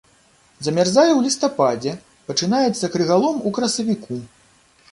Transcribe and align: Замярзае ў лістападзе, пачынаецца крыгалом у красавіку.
Замярзае 0.67 1.09
ў 1.15 1.19
лістападзе, 1.25 1.93
пачынаецца 2.31 2.91
крыгалом 2.97 3.41
у 3.51 3.55
красавіку. 3.59 4.19